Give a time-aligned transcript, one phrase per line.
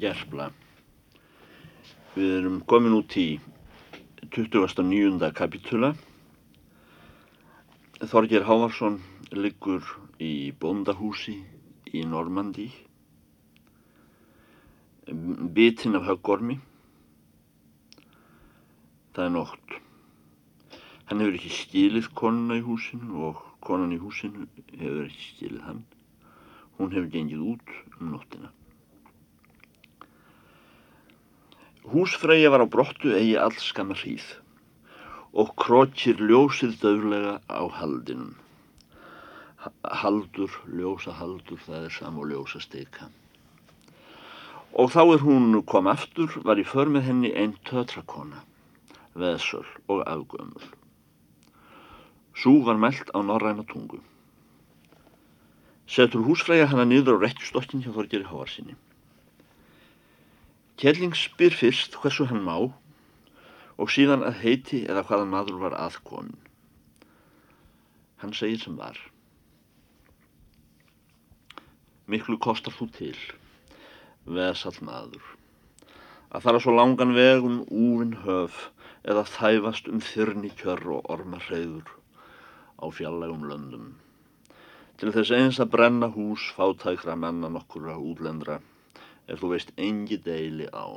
[0.00, 0.50] Gerpla.
[2.16, 3.38] Við erum komin út í
[4.34, 5.30] 29.
[5.36, 5.94] kapitula.
[7.96, 8.98] Þorgir Hávarsson
[9.32, 9.86] liggur
[10.20, 11.38] í bóndahúsi
[11.96, 12.66] í Normandi,
[15.56, 16.58] bitinn af höggormi.
[19.16, 19.78] Það er nótt.
[21.08, 24.44] Hann hefur ekki skilið konuna í húsinu og konan í húsinu
[24.76, 25.82] hefur ekki skilið hann.
[26.76, 28.52] Hún hefur gengið út um nóttina.
[31.86, 34.26] Húsfreyja var á brottu eigi alls skamma hríð
[35.36, 38.32] og krokir ljósið döflega á haldinum.
[40.00, 43.06] Haldur, ljósa haldur, það er sam og ljósa steika.
[44.74, 48.42] Og þá er hún kom aftur, var í för með henni einn tötrakona,
[49.14, 50.66] veðsöl og afgömmul.
[52.34, 54.02] Sú var meld á norræna tungu.
[55.86, 58.74] Setur húsfreyja hana niður á rekkjustokkin hjá Þorgeri Háarsinni.
[60.76, 62.56] Kjelling spyr fyrst hversu hann má
[63.80, 66.36] og síðan að heiti eða hvaðan maður var aðkomin.
[68.20, 68.98] Hann segir sem var.
[72.12, 73.16] Miklu kostar þú til,
[74.28, 75.24] vesall maður,
[76.28, 78.68] að fara svo langan veg um úvinn höf
[79.08, 81.88] eða þæfast um þyrni kjör og ormarheyður
[82.76, 83.90] á fjallegum löndum.
[85.00, 88.60] Til þess eins að brenna hús fátækra menna nokkura útlendra
[89.26, 90.96] ef þú veist engi deili á.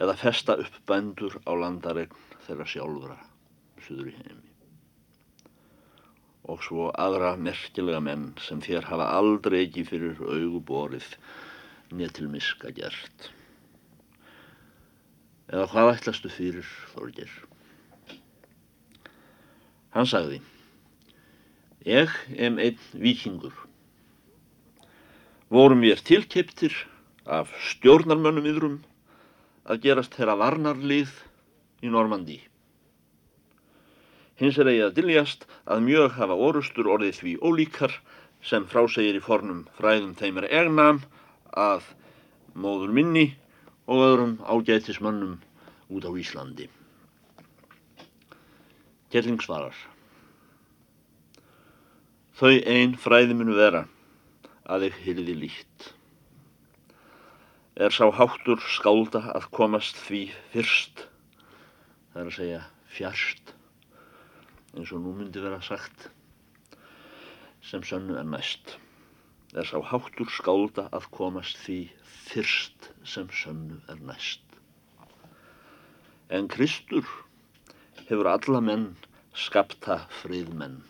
[0.00, 3.18] Eða festa upp bændur á landaregn þeirra sjálfra
[3.84, 4.50] suður í heimi.
[6.52, 11.14] Og svo aðra merkilega menn sem þér hafa aldrei ekki fyrir auguborið
[11.92, 13.30] neð til miska gert.
[15.52, 17.32] Eða hvað ætlastu fyrir Þorger
[19.92, 20.40] hann sagði
[21.88, 22.12] ég
[22.46, 23.52] em einn vikingur
[25.52, 26.72] vorum við tilkiptir
[27.28, 28.78] af stjórnarmönnum yðrum
[29.68, 31.12] að gerast þeirra varnarlið
[31.84, 32.38] í Normandi.
[34.40, 37.98] Hins er eigið að diljast að mjög hafa orustur orðið því ólíkar
[38.42, 41.04] sem frásegir í fornum fræðum þeim er egnam
[41.52, 41.84] að
[42.56, 43.28] móður minni
[43.84, 45.36] og öðrum ágætismönnum
[45.92, 46.70] út á Íslandi.
[49.12, 49.76] Kjelling svarar.
[52.40, 53.84] Þau einn fræði munu vera
[54.66, 55.88] að þeir hyrði líkt.
[57.74, 61.06] Er sá háttur skálda að komast því fyrst,
[62.12, 62.60] það er að segja
[62.92, 63.54] fjärst,
[64.76, 66.10] eins og nú myndi vera sagt,
[67.64, 68.76] sem sönnu er næst.
[69.56, 71.80] Er sá háttur skálda að komast því
[72.28, 74.44] fyrst sem sönnu er næst.
[76.32, 77.08] En Kristur
[78.06, 78.92] hefur alla menn
[79.36, 80.80] skapta friðmenn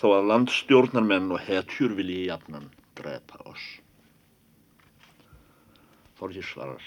[0.00, 2.68] þó að landstjórnarmenn og hetjur vilji jafnan
[2.98, 3.64] drepa oss.
[6.16, 6.84] Þorgir svarar.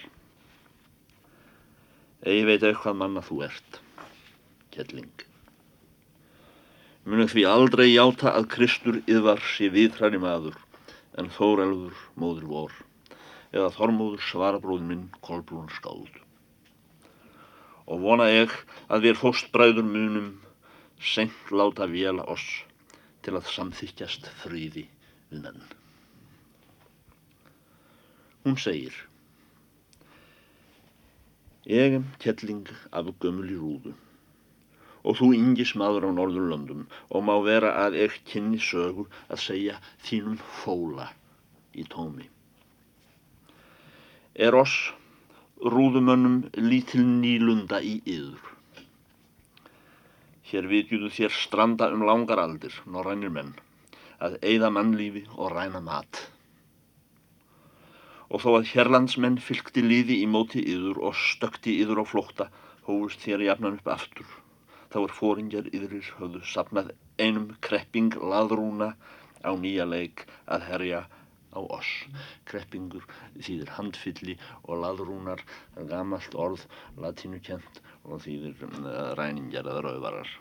[2.26, 3.80] Egi veit eitthvað manna þú ert,
[4.74, 5.26] kelling.
[7.10, 10.58] Munið því aldrei játa að Kristur yðvar sé viðhræri maður
[11.18, 12.76] en þórelður móður vor
[13.50, 16.12] eða þormóður svarabróð minn kolbrún skáld.
[17.90, 18.54] Og vona ég
[18.92, 20.34] að við fóstbræður munum
[21.02, 22.46] senkt láta vela oss
[23.26, 24.86] til að samþykjast fríði
[25.30, 25.64] við menn.
[28.46, 28.96] Hún segir
[31.70, 33.92] Egem kettling af gömul í rúðu
[35.10, 39.76] og þú yngis maður á Norðurlöndum og má vera að ég kynni sögu að segja
[40.08, 41.08] þínum fóla
[41.78, 42.26] í tómi.
[44.36, 44.76] Er oss
[45.62, 48.49] rúðumönnum lítil nýlunda í yður
[50.50, 53.52] Hér vitjuðu þér stranda um langar aldir, norrænir menn,
[54.18, 56.24] að eigða mannlífi og ræna mat.
[58.34, 62.50] Og þó að hérlandsmenn fylgti líði í móti yður og stökti yður á flókta,
[62.90, 64.26] hófust þér jafnan upp aftur.
[64.90, 68.96] Þá er fóringjar yðurir höfðu sapnað einum krepping laðrúna
[69.46, 71.04] á nýja leik að herja
[71.54, 71.90] á oss.
[72.50, 73.06] Kreppingur
[73.38, 74.36] þýðir handfylli
[74.66, 75.42] og laðrúnar,
[75.90, 76.66] gamalt orð,
[76.98, 80.36] latínukent og þýðir uh, ræningjar eða rauðvarar.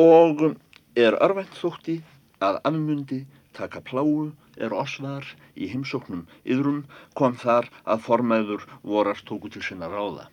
[0.00, 0.46] Og
[0.96, 1.98] er örvænt þótti
[2.40, 5.26] að afmundi taka pláu er osvar
[5.56, 6.84] í heimsóknum yðrum
[7.18, 10.28] kom þar að formæður vorar tóku til sinna ráða.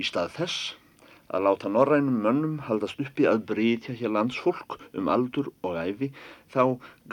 [0.00, 0.74] Í stað þess
[1.34, 6.10] að láta norrænum mönnum haldast uppi að breytja hér landsfólk um aldur og æfi,
[6.54, 6.64] þá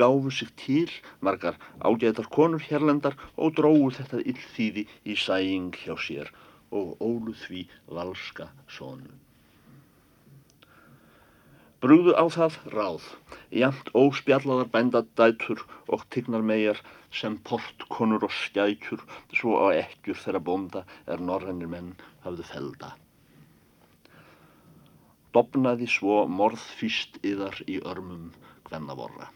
[0.01, 1.59] gáfu sig til margar
[1.89, 6.33] ágætar konur hérlendar og dróðu þetta illþýði í sæing hjá sér
[6.71, 7.63] og ólu því
[7.99, 8.49] valska
[8.79, 9.13] sónu.
[11.77, 13.03] Brúðu á það ráð
[13.53, 15.61] jamt óspjallaðar bændadætur
[15.93, 16.81] og tignar megar
[17.13, 21.93] sem portkonur og skækjur svo á ekkjur þeirra bónda er norrænir menn
[22.25, 22.97] hafðu felda.
[25.35, 28.29] Dobnaði svo morðfýst yðar í örmum
[28.69, 29.31] hvennavorra.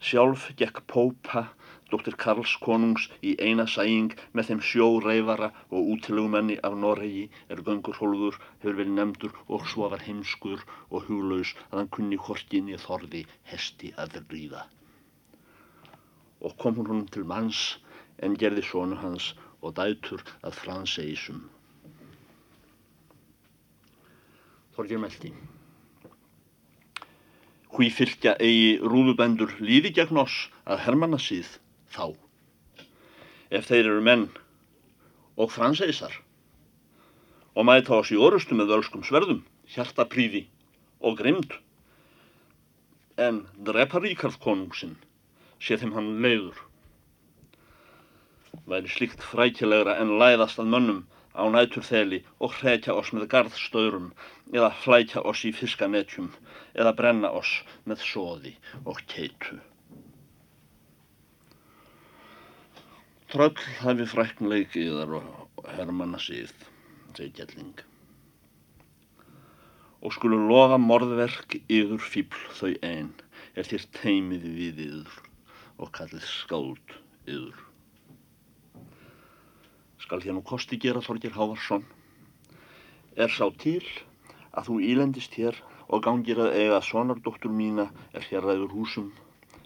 [0.00, 1.48] Sjálf gekk Pópa
[1.90, 8.38] dóttir Karls konungs í eina sæing með þeim sjóreifara og útilegumenni af Noregi er göngurhólður
[8.62, 13.92] hefur verið nefndur og svo var heimskur og huglaus að hann kunni hortinni þorði hesti
[14.04, 14.64] að ríða.
[16.46, 17.64] Og kom hún honum til manns
[18.24, 21.48] en gerði sónu hans og dætur að franseisum.
[24.80, 25.28] Þorgir meldi.
[27.74, 31.50] Hví fylgja eigi rúðubendur líði gegn oss að hermanna síð
[31.92, 32.06] þá
[33.58, 34.24] ef þeir eru menn
[35.36, 36.16] og franseisar
[37.52, 40.46] og mæta oss í orustu með völskum sverðum, hjartapríði
[41.04, 41.52] og grimd
[43.20, 44.96] en drepa Ríkard konungsinn
[45.60, 46.64] sé þeim hann leiður
[48.64, 51.04] væri slíkt frækilegra en læðast að mönnum
[51.36, 54.12] á nætur þeli og hrekja oss með gardstöyrum
[54.52, 56.30] eða flækja oss í fiskanetjum
[56.74, 57.56] eða brenna oss
[57.86, 58.54] með sóði
[58.84, 59.60] og keitu
[63.30, 66.50] Tröll hafi fræknleik yðar og hermanna síð,
[67.14, 67.76] segi Gjelling.
[70.02, 73.12] Og skulu lofa morðverk yður fíbl þau einn,
[73.54, 75.14] er þér teimið við yður
[75.78, 76.98] og kallið skáld
[77.30, 77.69] yður.
[80.10, 81.84] Skal þér nú kosti gera Þorgir Hávarsson.
[83.14, 83.84] Er sá til
[84.50, 89.12] að þú ílendist hér og gangir að eiga sonardóttur mína er hér ræður húsum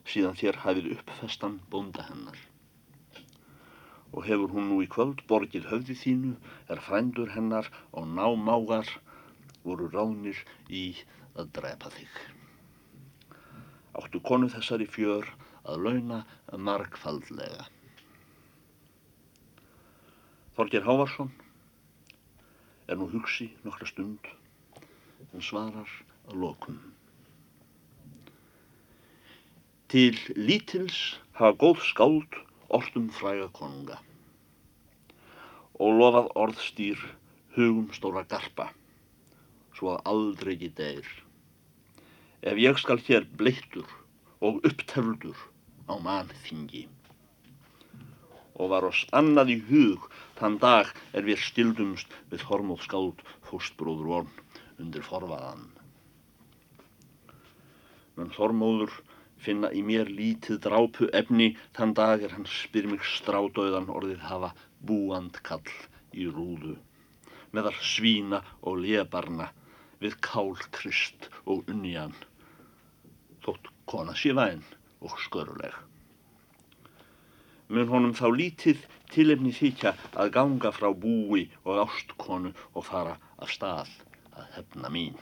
[0.04, 2.36] síðan þér hafið uppfestan bónda hennar
[4.12, 6.34] og hefur hún nú í kvöld borgið höfði þínu,
[6.68, 8.90] er frændur hennar og námágar
[9.64, 10.90] voru ránir í
[11.40, 12.20] að drepa þig.
[13.96, 15.32] Áttu konu þessari fjör
[15.64, 16.20] að launa
[16.52, 17.64] margfaldlega.
[20.54, 21.30] Þorger Hávarsson
[22.86, 24.28] er nú hugsi nokkra stund
[25.34, 25.90] en svarar
[26.30, 26.76] að lokum.
[29.90, 31.00] Til lítils
[31.40, 32.38] hafa góð skáld
[32.78, 33.98] orðum fræga konunga
[35.82, 37.02] og lofað orðstýr
[37.58, 38.68] hugum stóra garpa
[39.74, 41.10] svo að aldrei ekki deyr
[42.52, 43.90] ef ég skal hér bleittur
[44.38, 45.48] og upptefldur
[45.90, 46.86] á mannþingi
[48.54, 50.10] og var oss annað í hug.
[50.38, 54.36] Þann dag er við stildumst við hormóð skáld fóstbróður vorn
[54.82, 55.68] undir forvaðan
[58.18, 58.92] menn hormóður
[59.44, 64.50] finna í mér lítið drápu efni þann dag er hann spyr mig strádauðan orðið hafa
[64.90, 65.74] búand kall
[66.14, 66.76] í rúðu
[67.56, 69.50] meðal svína og lebarna
[70.02, 72.14] við kál krist og unnian
[73.46, 74.62] þótt kona sé væn
[75.02, 75.74] og sköruleg
[77.68, 78.82] mun honum þá lítið
[79.12, 83.94] tilefni þykja að ganga frá búi og ástkonu og fara af stað
[84.34, 85.16] að hefna mín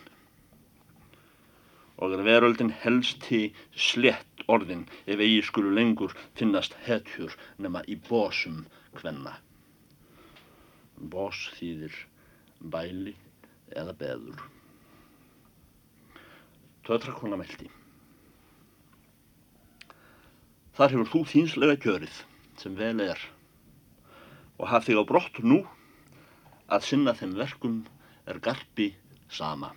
[2.03, 8.65] og er veröldin helsti slett orðin ef eigi skulu lengur finnast hetjur nema í bósum
[8.99, 9.37] hvenna.
[11.13, 11.95] Bós þýðir
[12.75, 13.15] bæli
[13.71, 14.43] eða beður.
[16.83, 17.71] Tötrakona meldi.
[20.75, 22.21] Þar hefur þú þýnslega kjörið
[22.61, 23.21] sem vel er
[24.59, 25.63] og haf þig á brott nú
[26.73, 27.79] að sinna þeim verkum
[28.31, 28.93] er garpi
[29.33, 29.73] sama.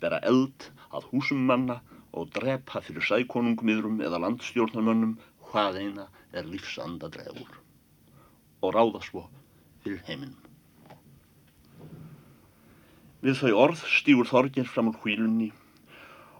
[0.00, 1.78] Vera eld að húsum manna
[2.16, 5.14] og drepa fyrir sækonungmiðrum eða landstjórnarmönnum
[5.50, 7.60] hvað eina er lífsanda dregur
[8.64, 9.26] og ráða svo
[9.84, 10.40] fyrir heiminum.
[13.22, 15.52] Við þau orð stýgur Þorgir fram úr hvílunni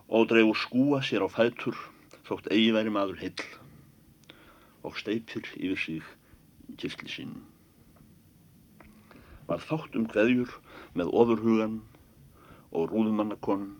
[0.09, 1.78] og dregur skúa sér á fætur
[2.26, 3.47] þótt eigi væri maður heill
[4.87, 6.02] og steipir yfir sig
[6.78, 7.35] kirkli sín.
[9.50, 10.55] Var þátt um hveðjur
[10.99, 11.81] með ofurhugan
[12.73, 13.75] og rúðumannakonum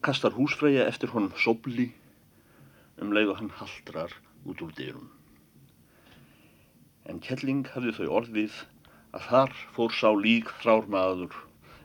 [0.00, 1.90] kastar húsfreyja eftir honum sobli
[3.04, 4.14] um leið og hann haldrar
[4.48, 5.10] út úr dyrum.
[7.04, 8.56] En Kjelling hafði þau orðið
[9.16, 11.36] að þar fór sá lík þrár maður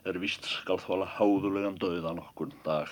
[0.06, 2.92] er vist skal þóla háðulegan döðan okkur dag,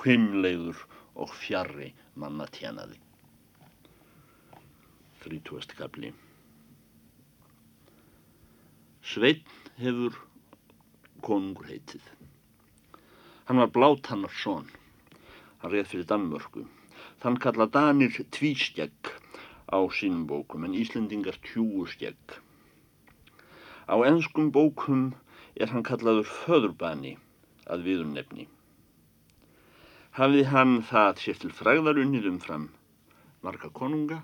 [0.00, 0.80] hvimleiður
[1.14, 2.98] og fjarrri manna tjenaði.
[5.24, 5.74] 30.
[5.78, 6.12] kapli
[9.02, 10.18] Sveitn hefur
[11.24, 12.02] konungur heitið.
[13.48, 14.66] Hann var blátannar són.
[15.62, 16.66] Hann reið fyrir Danmörku.
[17.22, 19.12] Þann kalla Danir tvískegg
[19.72, 22.36] á sínum bókum en Íslendingar tjúuskegg.
[23.90, 25.10] Á ennskum bókum
[25.56, 27.16] er hann kallaður föðurbani
[27.66, 28.46] að viðurnefni.
[30.18, 32.64] hafði hann það sér til fræðar unnið umfram
[33.46, 34.16] marga konunga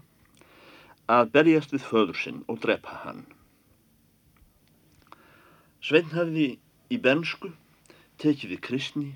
[1.10, 3.24] að berjast við föður sinn og drepa hann.
[5.84, 6.46] Svein hafði
[6.88, 7.50] í bensku
[8.22, 9.10] tekið við kristni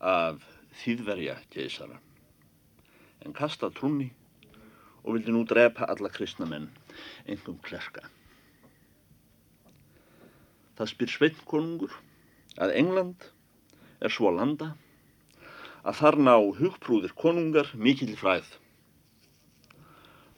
[0.00, 0.40] af
[0.80, 2.00] þýðverja geysara
[3.26, 4.08] en kasta trúni
[5.04, 6.70] og vildi nú drepa alla kristna menn,
[7.28, 8.08] engum klerka.
[10.76, 11.92] Það spyr Svein konungur
[12.56, 13.30] að England
[14.00, 14.72] er svo landa
[15.86, 18.48] að þar ná hugprúðir konungar mikill fræð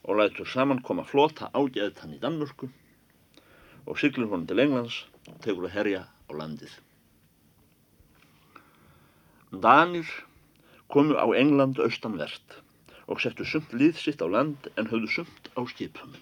[0.08, 2.70] og lætur saman koma flota ágæðt hann í Danmörku
[3.84, 6.72] og syklur honum til Englands og tegur að herja á landið.
[9.52, 10.08] Danir
[10.88, 12.56] komu á England austanvert
[13.08, 16.16] og settu sumt lið sitt á land en höfðu sumt á skipum.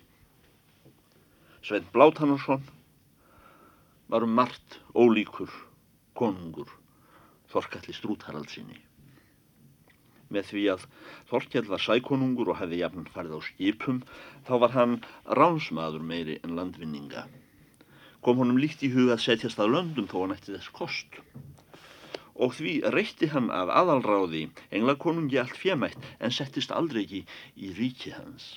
[1.62, 2.66] Svein Blátannarsson
[4.10, 5.50] var um margt ólíkur
[6.14, 6.70] konungur
[7.50, 8.85] Þorkalli Strútharaldsinni.
[10.34, 10.86] Með því að
[11.30, 14.00] Þorkjell var sækonungur og hefði jafn farið á skipum
[14.48, 14.94] þá var hann
[15.38, 17.26] ránsmaður meiri en landvinninga.
[18.26, 21.20] Kom honum líkt í huga að setjast að löndum þó hann ætti þess kost.
[22.34, 27.22] Og því reytti hann af aðalráði englakonungi allt fjemætt en settist aldrei ekki
[27.56, 28.56] í ríki hans.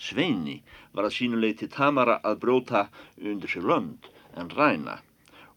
[0.00, 0.58] Sveini
[0.96, 2.86] var að sínuleiti tamara að bróta
[3.20, 4.98] undir sér lönd en ræna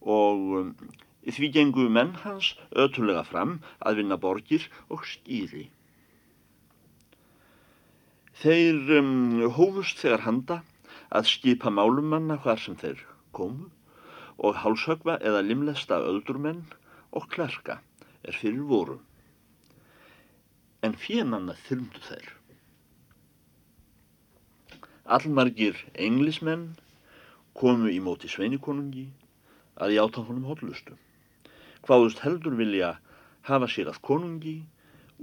[0.03, 0.71] og um,
[1.31, 5.69] því gengu menn hans ötulega fram að vinna borgir og skýri.
[8.43, 9.13] Þeir um,
[9.55, 10.59] hófust þegar handa
[11.13, 12.99] að skipa málumanna hvar sem þeir
[13.31, 13.69] komu
[14.43, 16.63] og hálsögva eða limlesta öldurmenn
[17.13, 17.79] og klerka
[18.23, 18.97] er fyrir voru.
[20.83, 22.31] En fjemanna þyrmdu þeir.
[25.05, 26.73] Allmargir englismenn
[27.55, 29.07] komu í móti sveinikonungi
[29.83, 30.97] að játa honum hóllustu.
[31.87, 32.93] Hvaðust heldur vilja
[33.47, 34.55] hafa sér að konungi,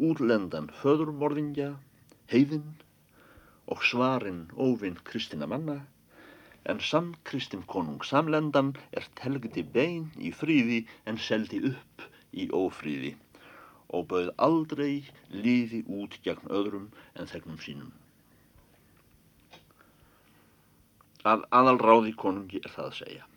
[0.09, 1.71] úrlendan föðurmorðingja,
[2.33, 2.75] heiðinn
[3.73, 5.79] og svarinn óvinn kristina manna,
[6.69, 12.05] en samt kristin konung samlendan er telgdi bein í fríði en seldi upp
[12.37, 13.15] í ófríði
[13.97, 14.93] og bauð aldrei
[15.33, 17.91] líði út gegn öðrum en þegnum sínum.
[21.25, 23.30] Að aðalráði konungi er það að segja.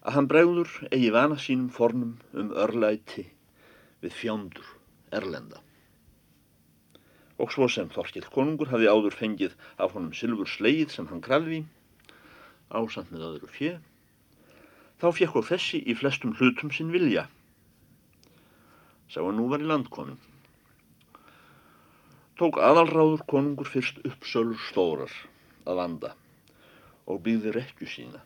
[0.00, 3.26] Að hann bregður eigi vana sínum fornum um örlæti
[4.00, 4.68] við fjándur
[5.12, 5.60] erlenda.
[7.36, 11.60] Og svo sem Þorkill konungur hafi áður fengið af honum sylfur sleið sem hann krafði,
[12.72, 13.74] ásand með öðru fjö,
[15.04, 17.26] þá fjekk og þessi í flestum hlutum sinn vilja.
[19.12, 20.16] Sá að nú var í landkonum.
[22.40, 25.12] Tók aðalráður konungur fyrst upp sölur stórar
[25.68, 26.16] að vanda
[27.04, 28.24] og byggði rekju sína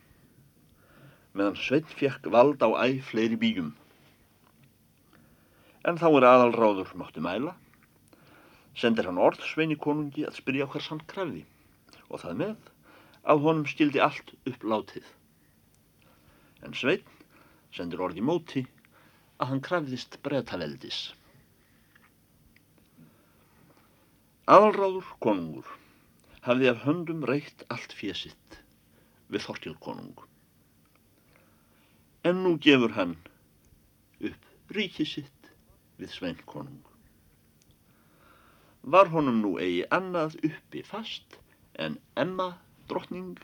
[1.34, 3.72] meðan Sveinn fjekk vald á æg fleiri bíjum.
[5.84, 7.56] En þá er aðalráður mátti mæla,
[8.78, 11.42] sendir hann orð Sveini konungi að spyrja hvers hann krafði
[12.08, 12.70] og það með
[13.32, 15.06] að honum skildi allt upp látið.
[16.62, 17.04] En Sveinn
[17.74, 18.62] sendir orð í móti
[19.42, 21.00] að hann krafðist breytaveldis.
[24.54, 25.74] Aðalráður konungur
[26.46, 28.60] hafði af höndum reytt allt fésitt
[29.32, 30.14] við Þorkjöld konung.
[32.24, 33.16] En nú gefur hann
[34.24, 35.48] upp ríki sitt
[36.00, 36.82] við Svein konung.
[38.94, 41.36] Var honum nú eigi annað uppi fast
[41.86, 42.46] en Emma
[42.88, 43.36] drottning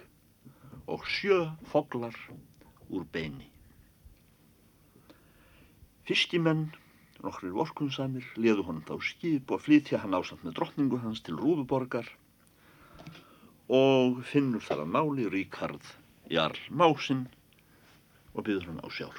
[0.88, 2.16] og sjö foglar
[2.88, 3.50] úr beini.
[6.08, 6.70] Fiskimenn,
[7.20, 12.08] nokkrir vorkunsamir, leðu honum þá skip og flytja hann ásand með drottningu hans til Rúðuborgar
[13.70, 15.84] og finnur þar að máli Ríkard
[16.32, 17.28] Jarl Másinn
[18.34, 19.18] og byður hann á sjár.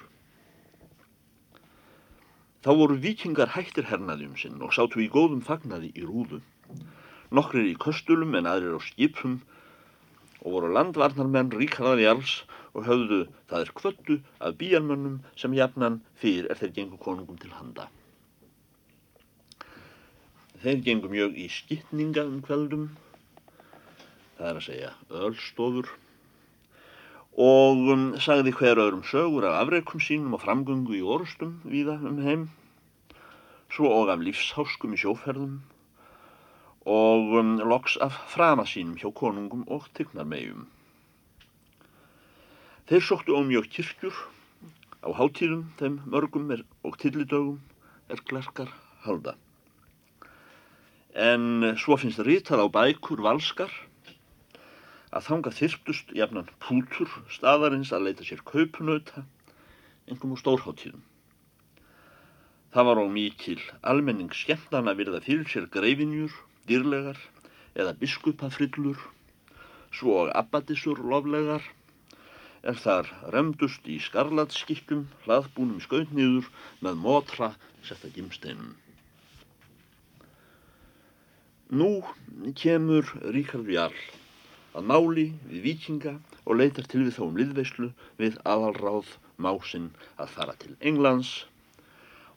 [2.61, 6.41] Þá voru vikingar hættir hernaðjum sinn og sátu í góðum fagnaði í rúðu.
[7.33, 9.39] Nokkrir í köstulum en aðrir á skipum
[10.41, 12.41] og voru landvarnarmenn Ríkardar Jarls
[12.77, 17.51] og höfðu það er kvöttu af bíjarmönnum sem jafnan fyrir er þeir gengur konungum til
[17.55, 17.89] handa.
[20.61, 22.91] Þeir gengur mjög í skipninga um kveldum
[24.37, 24.91] það er að segja
[25.21, 25.89] ölstofur
[27.37, 32.19] og um, sagði hver öðrum sögur af afreikum sínum og framgöngu í orustum víða um
[32.25, 32.49] heim
[33.71, 35.61] svo og af lífsháskum í sjóferðum
[36.85, 40.67] og um, loks af frama sínum hjá konungum og tygnarmegjum.
[42.89, 44.15] Þeir sóttu á mjög kirkjur
[44.99, 47.61] á hátíðum þeim mörgum er, og tillidögum
[48.09, 48.73] er glerkar
[49.05, 49.37] halda.
[51.15, 53.71] En svo finnst ritað á bækur valskar
[55.11, 59.25] að þanga þyrptust jafnan pútur staðarins að leita sér kaupunauta,
[60.07, 61.01] einhverjum úr stórháttíðum.
[62.71, 66.31] Það var á mikil almenning skemmtan að virða fyrir sér greifinjur,
[66.69, 67.19] dýrlegar
[67.75, 68.99] eða biskupafrillur,
[69.91, 71.65] svo og abbadisur loflegar,
[72.63, 76.47] er þar remdust í skarlatskikkum, hlaðbúnum skautniður
[76.85, 77.51] með mótra
[77.83, 78.77] setta gimsteinum.
[81.71, 81.91] Nú
[82.59, 83.99] kemur Ríkard Jarl
[84.77, 86.13] að máli við vikinga
[86.45, 87.89] og leitar til við þá um liðveislu
[88.21, 91.31] við aðalráð másinn að fara til Englands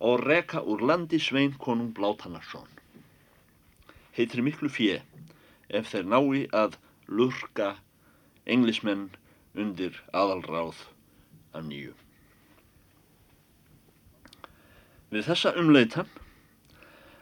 [0.04, 2.68] og reka úr landi Svein konung Blátannarsson.
[4.14, 5.00] Heitir miklu fjö
[5.68, 7.74] ef þeir nái að lurka
[8.46, 9.10] englismenn
[9.54, 10.82] undir aðalráð
[11.54, 11.94] af nýju.
[15.14, 16.10] Við þessa umleitan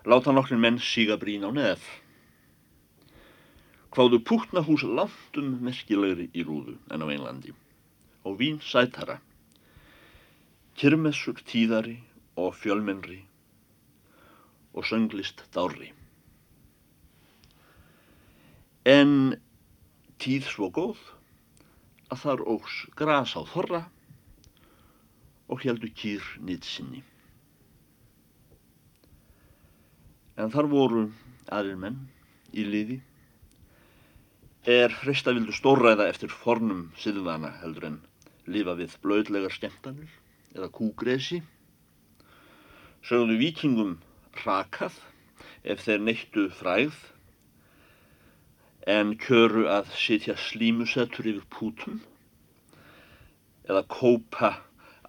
[0.09, 1.83] láta nokkrin menn síga brín á neð.
[3.93, 7.53] Hváðu pútnahús langt um merkilegri í rúðu en á Englandi
[8.25, 9.19] og vín sætara.
[10.81, 11.99] Kyrmessur tíðari
[12.41, 13.19] og fjölmennri
[14.73, 15.91] og sönglist dári.
[18.89, 19.37] En
[20.17, 21.05] tíð svo góð
[22.09, 23.85] að þar ógs gras á þorra
[25.53, 27.05] og heldu kýr nýtt sinni.
[30.41, 31.09] En þar voru
[31.53, 32.07] aðrir menn
[32.57, 33.03] í liði
[34.63, 37.97] er hrista vildu stórræða eftir fornum siðvana heldur en
[38.47, 40.13] lifa við blöðlegar skemmtanir
[40.55, 41.41] eða kúgresi
[43.03, 43.97] sögðu vikingum
[44.45, 45.01] rakað
[45.67, 46.95] ef þeir neittu fræð
[48.87, 51.99] en kjöru að sitja slímusettur yfir pútum
[53.67, 54.55] eða kópa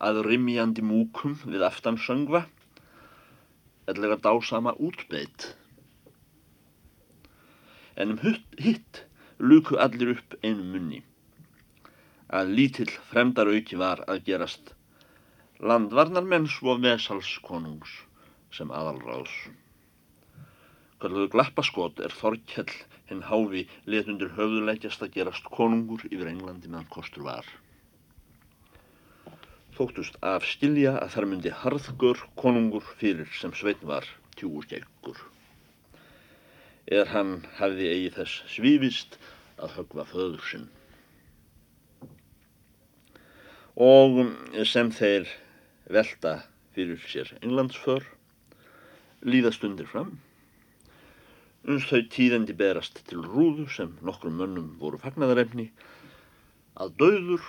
[0.01, 2.47] að rimjandi múkum við aftansöngva
[3.85, 5.53] eða dásama útbeitt.
[7.95, 8.21] En um
[8.57, 9.03] hitt
[9.39, 11.01] luku allir upp einu munni
[12.33, 14.71] að lítill fremdarauki var að gerast
[15.71, 17.91] landvarnarmenn svo vesalskonungs
[18.53, 19.33] sem aðalráðs.
[21.01, 22.71] Kalluðu glappaskot er Þorkjell
[23.09, 27.45] hinn háfi letundur höfðuleikjast að gerast konungur yfir Englandi meðan kostur var.
[29.77, 35.32] Þóttust af skilja að þar myndi harðgur konungur fyrir sem sveitn var tjúurskeggur.
[36.91, 39.17] Eða hann hafiði eigi þess svífist
[39.63, 40.67] að högva föður sinn.
[43.79, 44.19] Og
[44.69, 45.29] sem þeir
[45.89, 46.35] velta
[46.75, 48.03] fyrir sér englandsför,
[49.23, 50.17] líðast undir fram.
[51.63, 55.69] Uns þau tíðandi berast til rúðu sem nokkrum mönnum voru fagnadarefni
[56.83, 57.45] að dauður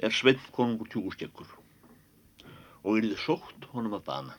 [0.00, 1.50] er sveinn konungur tjúgurskekkur
[2.80, 4.36] og er þið sótt honum að bana.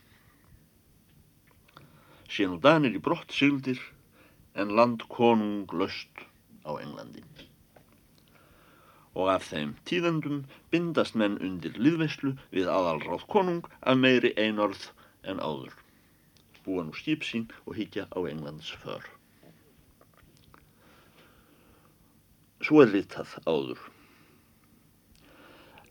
[2.31, 3.81] Sér nú danir í brott sigildir
[4.53, 6.27] en land konung löst
[6.67, 7.23] á Englandi
[9.13, 14.85] og af þeim tíðendum bindast menn undir liðveislu við aðalráð konung af meiri einorð
[15.27, 15.73] en áður.
[16.65, 19.03] Búa nú skip sín og higgja á Englands för.
[22.61, 23.81] Svo er litað áður.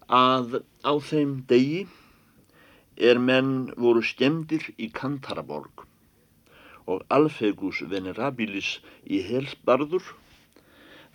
[0.08, 1.84] Að á þeim degi
[2.96, 5.84] er menn voru stemdir í Kantaraborg
[6.90, 10.10] og Alfegus venerabilis í helsbarður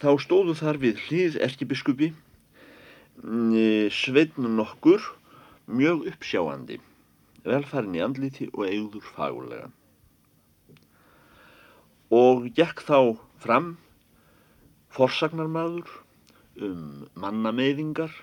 [0.02, 2.12] þá stóðu þar við hlið erkibiskupi
[3.24, 5.04] mm, sveitn nokkur
[5.66, 6.80] mjög uppsjáandi,
[7.46, 9.70] velfærin í andliti og eigður fagulega.
[12.14, 13.00] Og gekk þá
[13.42, 13.72] fram
[14.94, 15.90] forsagnarmadur
[16.62, 18.14] um mannameyðingar,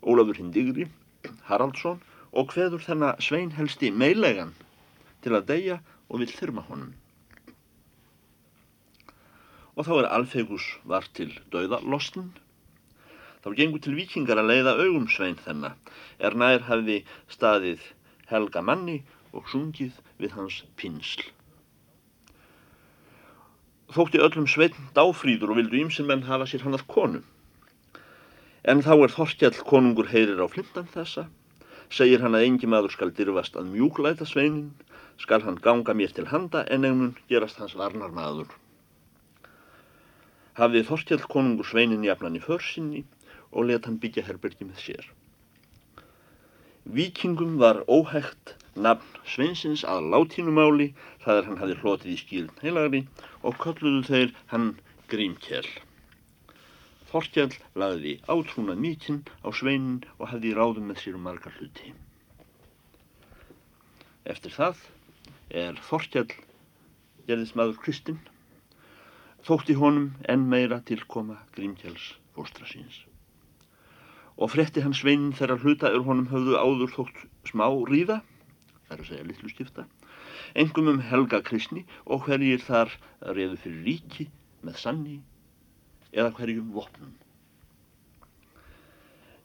[0.00, 0.86] Ólafur Hindigri,
[1.48, 1.98] Haraldsson
[2.30, 4.54] og hveður þennan sveinhelsti meilegan
[5.24, 6.94] til að deyja og vill þyrma honum
[9.80, 12.34] og þá er Alfegus var til dauðalostin.
[13.40, 15.78] Þá gengur til vikingar að leiða augum svein þennan,
[16.20, 16.98] er nær hafi
[17.32, 17.86] staðið
[18.28, 18.98] helga manni
[19.32, 21.24] og sungið við hans pinsl.
[23.96, 27.24] Þótti öllum sveitn dáfríður og vildu ímsinn menn hafa sér hannar konu.
[28.68, 31.30] En þá er Þorkjall konungur heyrir á flindan þessa,
[31.88, 34.74] segir hann að engi maður skal dyrfast að mjúklæta sveinin,
[35.16, 38.52] skal hann ganga mér til handa en einmun gerast hans varnar maður
[40.58, 43.04] hafði Þorstjall konungur sveinin jafnan í försinni
[43.50, 45.06] og let hann byggja herbergi með sér.
[46.96, 50.88] Víkingum var óhægt nafn sveinsins að látínumáli
[51.24, 53.02] það er hann hafði hlotið í skýrn heilagri
[53.42, 54.68] og kalluðu þeir hann
[55.10, 55.68] Grímkjell.
[57.10, 61.94] Þorstjall lagði átrúna mítinn á sveinin og hafði ráðum með sér um margar hluti.
[64.24, 64.84] Eftir það
[65.64, 66.30] er Þorstjall
[67.26, 68.20] gerðis maður Kristinn
[69.46, 73.04] þótti honum enn meira tilkoma Grímkjáls fóstra síns.
[74.40, 78.20] Og fretti hann sveinin þegar hluta er honum höfðu áður þótt smá ríða,
[78.88, 79.86] það er að segja litlu skipta,
[80.54, 84.28] engum um helga kristni og hverjir þar reyðu fyrir ríki
[84.66, 85.18] með sanni
[86.12, 87.12] eða hverjum vopnum.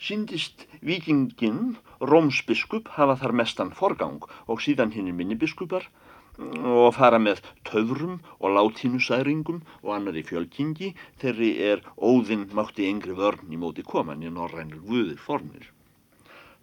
[0.06, 5.88] Sýndist vikingin Rómsbiskup hafa þar mestan forgang og síðan hinn minni biskupar
[6.38, 13.54] og fara með töfrum og látínusæringum og annari fjölkingi þeirri er óðinn mátti yngri vörn
[13.56, 15.72] í móti koman í norrænir guðir formir.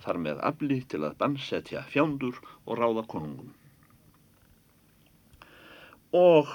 [0.04, 3.52] Þar með afli til að bannsetja fjándur og ráða konungum.
[6.12, 6.50] Og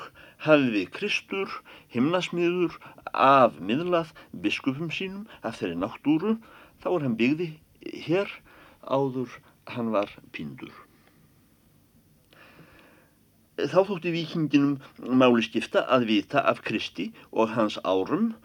[0.45, 1.61] hafði Kristur
[1.93, 2.77] himnasmiður
[3.13, 6.35] af miðlað biskupum sínum af þeirri náttúru
[6.83, 7.49] þá er hann byggði
[8.05, 8.29] hér
[8.85, 9.39] áður
[9.73, 10.86] hann var píndur.
[13.57, 18.35] Þá þótti vikinginum máli skipta að vita af Kristi og hans árum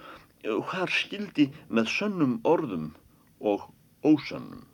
[0.42, 2.94] hvar skildi með sönnum orðum
[3.40, 3.66] og
[4.02, 4.64] ósönnum.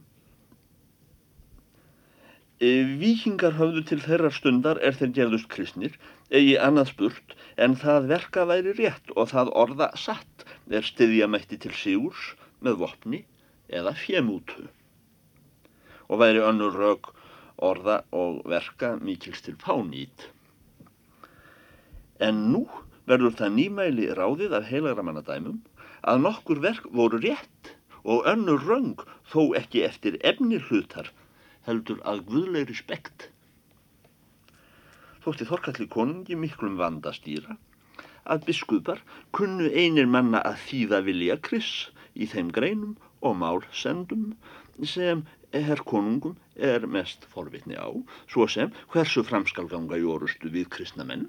[2.58, 2.70] E,
[3.00, 5.98] Víkingar höfðu til þeirra stundar er þeir gerðust kristnir,
[6.30, 11.58] eigi annað spurt, en það verka væri rétt og það orða satt er stiðja mætti
[11.58, 13.24] til sigurs með vopni
[13.68, 14.66] eða fjemútu.
[16.08, 17.12] Og væri önnur rauk
[17.58, 20.28] orða og verka mikils til fánýtt.
[22.18, 22.64] En nú
[23.08, 25.60] verður það nýmæli ráðið af heilagra mannadæmum
[26.02, 27.72] að nokkur verk voru rétt
[28.04, 31.10] og önnur röng þó ekki eftir efni hlutar
[31.68, 33.28] heldur að guðlegri spekt.
[35.24, 37.58] Þótti Þorkalli konungi miklum vanda stýra
[38.28, 39.02] að biskupar
[39.36, 44.34] kunnu einir manna að þýða vilja kriss í þeim greinum og mál sendum
[44.86, 47.88] sem herr konungum er mest forvitni á,
[48.30, 51.28] svo sem hversu framskal ganga í orustu við kristna menn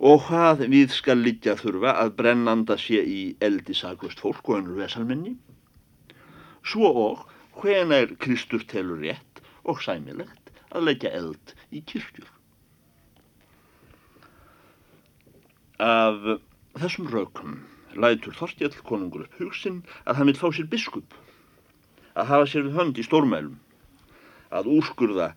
[0.00, 4.80] og hvað við skal liggja þurfa að brennanda sé í eldi saglust fólk og önnur
[4.80, 5.34] vesalmenni,
[6.64, 7.26] svo og
[7.60, 12.30] hvena er Kristur telur rétt og sæmilegt að leggja eld í kirkjur.
[15.84, 16.16] Af
[16.80, 17.58] þessum raukum
[17.92, 21.16] lætur Þorstjall konungur upp hugsin að hann vil fá sér biskup
[22.14, 23.58] að hafa sér við hönd í stórmælum,
[24.50, 25.32] að úrskurða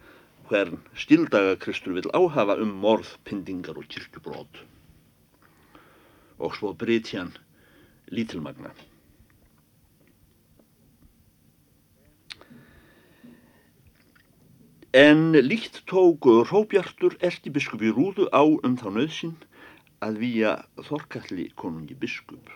[0.50, 4.64] hvern stildagakristur vil áhafa um morð, pindingar og kirkjubrót.
[6.40, 7.36] Og svo breyti hann
[8.12, 8.74] lítilmagna.
[14.94, 19.34] En líkt tóku Róbjartur erkibiskup í rúðu á um þá nöðsin
[20.06, 20.52] að výja
[20.86, 22.52] Þorkalli konungi biskup.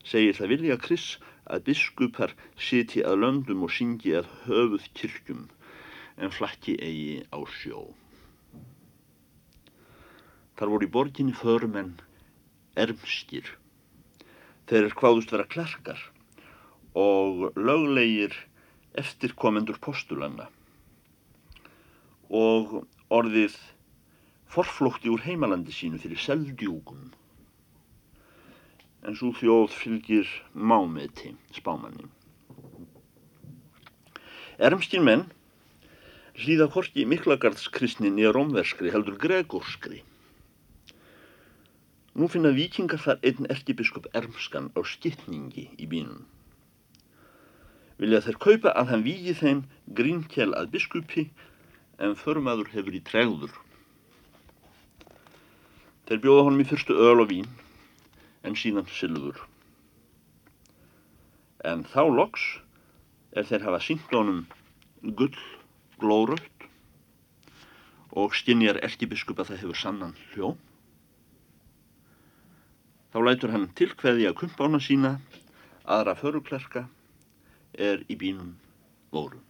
[0.00, 1.04] Segir það vilja Kris
[1.50, 2.32] að biskupar
[2.68, 5.44] siti að löndum og syngi að höfuð kirkjum
[6.16, 7.84] en flakki eigi á sjó.
[10.54, 11.96] Þar voru í borginni förumenn
[12.78, 13.46] ermskir.
[14.70, 16.00] Þeir er hvaðust vera klerkar
[16.94, 18.36] og löglegir
[18.94, 20.46] eftirkomendur postulanna
[22.30, 23.56] og orðið
[24.54, 27.10] forflótti úr heimalandi sínu fyrir seldjúkum
[29.04, 32.06] en svo þjóð fylgir mámeti spámanni.
[34.58, 35.26] Ermskinn menn
[36.40, 40.00] hlýða hvorki miklagarðskristnin í rómverskri heldur gregorskri.
[42.14, 46.22] Nú finna vikingar þar einn erkibiskup Ermskan á skittningi í bínum.
[47.98, 49.64] Vilja þeir kaupa að hann vígi þeim
[49.98, 51.28] grínkjel að biskupi
[52.02, 53.52] en förmaður hefur í tregður.
[56.06, 57.50] Þeir bjóða honum í fyrstu öl og vín
[58.44, 59.40] en síðan sylfur.
[61.64, 62.44] En þá loks
[63.32, 64.44] er þeir hafa sínt honum
[65.18, 65.38] gull
[66.00, 66.68] glóraut
[68.14, 70.52] og skinjar erkibiskup að það hefur sannan hljó.
[73.14, 75.16] Þá lætur hann tilkveði að kumpána sína
[75.84, 76.84] aðra föruklerka
[77.74, 78.54] er í bínum
[79.14, 79.40] voru.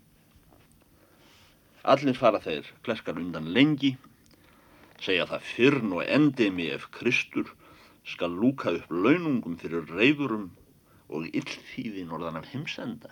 [1.84, 3.94] Allir fara þeir klerkar undan lengi,
[5.04, 7.50] segja það fyrn og endemi ef Kristur
[8.04, 10.50] skal lúka upp launungum fyrir reyfurum
[11.08, 13.10] og illþýði norðan af heimsenda.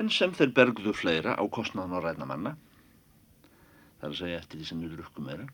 [0.00, 2.52] En sem þeir bergðu fleira á kostnaðan á ræðnamanna,
[4.00, 5.48] þar að segja eftir því sem við drukkum meira,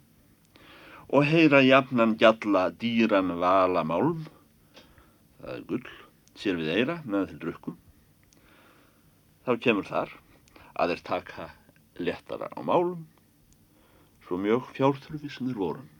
[1.10, 4.22] og heyra jafnan gjalla dýran vala málum,
[5.40, 5.90] það er gull,
[6.38, 7.80] sér við eira með þeir drukkum,
[9.42, 10.14] þá kemur þar
[10.76, 11.50] að þeir taka
[11.98, 13.02] letara á málum,
[14.26, 15.92] svo mjög fjárþurfi sem þeir vorum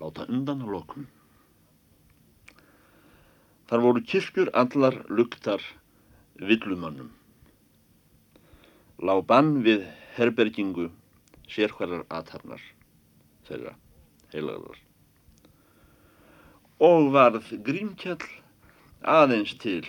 [0.00, 1.06] láta undan að lokum.
[3.68, 5.62] Þar voru kirkjur allar luktar
[6.40, 7.10] villumannum.
[8.98, 9.84] Lá bann við
[10.16, 10.88] herbergingu
[11.48, 12.62] sérhverjar aðtarnar
[13.48, 13.74] þeirra
[14.32, 14.78] heilagar.
[16.78, 18.24] Og varð grímkjall
[19.02, 19.84] aðeins til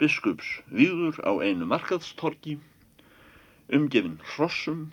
[0.00, 2.56] biskups výður á einu markaðstorki,
[3.72, 4.90] umgefin hrossum,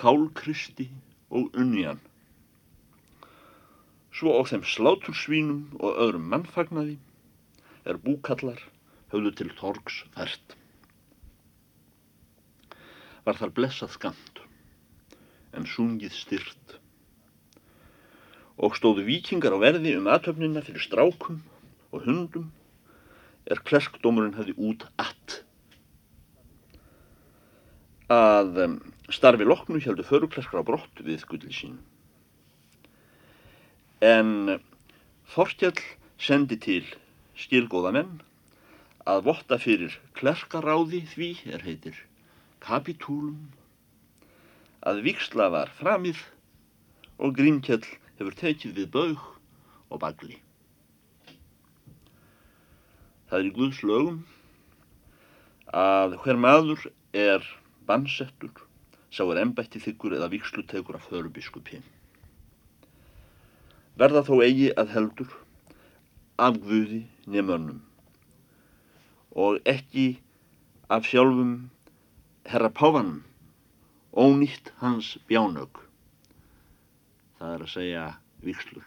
[0.00, 0.88] kálkristi
[1.32, 2.00] og unjan.
[4.12, 6.98] Svo á þeim slátursvínum og öðrum mannfagnaði
[7.88, 8.60] er búkallar
[9.12, 10.56] höfðu til torgs fært.
[13.24, 14.42] Var þar blessað skamt,
[15.56, 16.76] en sungið styrt.
[18.60, 21.40] Og stóðu vikingar á verði um aðtöfnina fyrir strákum
[21.92, 22.50] og hundum
[23.48, 25.38] er klerkdómurinn hefði út att.
[28.12, 28.76] Að um,
[29.08, 31.80] starfi loknu heldur föruklerkar á brott við gulli sín.
[34.02, 34.58] En
[35.30, 35.78] Þorkjall
[36.18, 36.82] sendi til
[37.38, 38.16] skilgóða menn
[39.06, 42.00] að votta fyrir klerkaráði því er heitir
[42.66, 43.52] kapitúlum
[44.90, 46.18] að viksla var framið
[47.22, 47.86] og Grímkjall
[48.18, 49.22] hefur tekið við baug
[49.86, 50.40] og bagli.
[53.30, 54.20] Það er í Guðs lögum
[55.70, 57.46] að hver maður er
[57.86, 58.50] bannsettur,
[59.14, 61.84] sá er embætti þykkur eða vikslutekur af förubiskupi.
[64.02, 65.34] Verða þó eigi að heldur
[66.42, 67.82] af Guði nefnönnum
[69.38, 70.06] og ekki
[70.92, 71.52] af sjálfum
[72.44, 73.22] herra Páfanum,
[74.12, 75.78] ónýtt hans bjánög.
[77.38, 78.02] Það er að segja
[78.42, 78.84] vikslur.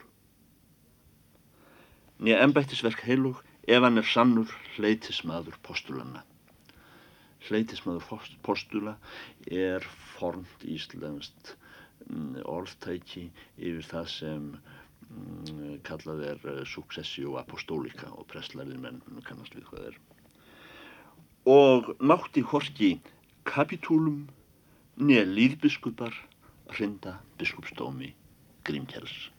[2.19, 6.21] Nýja embættisverk heilug ef hann er sannur hleytismadur postulanna.
[7.47, 8.05] Hleytismadur
[8.45, 8.95] postula
[9.47, 11.55] er formt íslenskt
[12.07, 14.47] mm, orðtæki yfir það sem
[15.85, 19.99] kallað er uh, successio apostolica og presslærið menn kannast við hvað er.
[21.45, 22.95] Og mátti horki
[23.45, 24.25] kapitúlum
[24.97, 26.15] nýja líðbiskupar
[26.73, 28.13] hrinda biskupsdómi
[28.65, 29.34] Grímkjells.